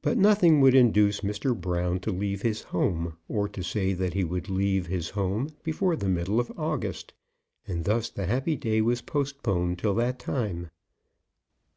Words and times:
But 0.00 0.16
nothing 0.16 0.60
would 0.60 0.76
induce 0.76 1.22
Mr. 1.22 1.60
Brown 1.60 1.98
to 2.02 2.12
leave 2.12 2.42
his 2.42 2.62
home, 2.62 3.16
or 3.28 3.48
to 3.48 3.60
say 3.60 3.94
that 3.94 4.14
he 4.14 4.22
would 4.22 4.48
leave 4.48 4.86
his 4.86 5.10
home, 5.10 5.48
before 5.64 5.96
the 5.96 6.08
middle 6.08 6.38
of 6.38 6.52
August, 6.56 7.12
and 7.66 7.84
thus 7.84 8.08
the 8.08 8.26
happy 8.26 8.54
day 8.54 8.80
was 8.80 9.02
postponed 9.02 9.80
till 9.80 9.94
that 9.96 10.20
time. 10.20 10.70